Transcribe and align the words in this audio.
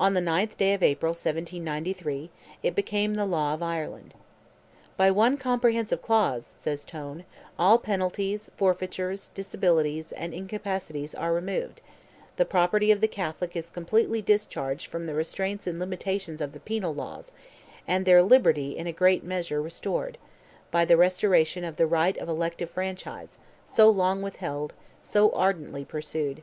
On 0.00 0.14
the 0.14 0.20
9th 0.20 0.56
day 0.56 0.74
of 0.74 0.82
April, 0.82 1.10
1793, 1.10 2.28
it 2.64 2.74
became 2.74 3.14
the 3.14 3.24
law 3.24 3.54
of 3.54 3.62
Ireland. 3.62 4.16
"By 4.96 5.12
one 5.12 5.36
comprehensive 5.38 6.02
clause," 6.02 6.44
says 6.44 6.84
Tone, 6.84 7.24
"all 7.56 7.78
penalties, 7.78 8.50
forfeitures, 8.56 9.30
disabilities, 9.32 10.10
and 10.10 10.34
incapacities 10.34 11.14
are 11.14 11.32
removed; 11.32 11.82
the 12.34 12.44
property 12.44 12.90
of 12.90 13.00
the 13.00 13.06
Catholic 13.06 13.54
is 13.54 13.70
completely 13.70 14.20
discharged 14.20 14.88
from 14.88 15.06
the 15.06 15.14
restraints 15.14 15.68
and 15.68 15.78
limitations 15.78 16.40
of 16.40 16.50
the 16.50 16.58
penal 16.58 16.92
laws, 16.92 17.30
and 17.86 18.04
their 18.04 18.24
liberty, 18.24 18.76
in 18.76 18.88
a 18.88 18.92
great 18.92 19.22
measure, 19.22 19.62
restored, 19.62 20.18
by 20.72 20.84
the 20.84 20.96
restoration 20.96 21.62
of 21.62 21.76
the 21.76 21.86
right 21.86 22.18
of 22.18 22.28
elective 22.28 22.70
franchise, 22.70 23.38
so 23.72 23.88
long 23.88 24.20
withheld, 24.20 24.72
so 25.00 25.30
ardently 25.30 25.84
pursued. 25.84 26.42